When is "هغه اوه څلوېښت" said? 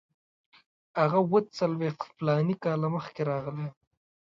1.01-2.07